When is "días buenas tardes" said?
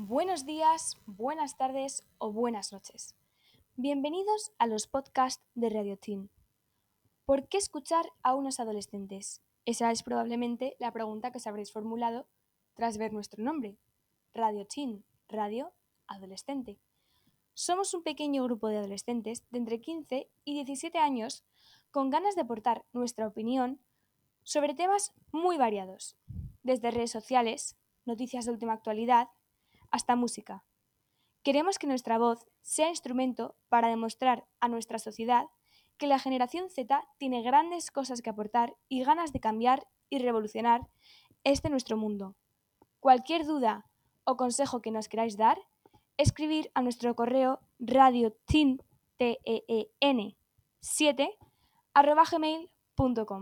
0.46-2.04